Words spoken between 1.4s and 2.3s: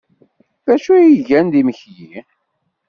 d imekli?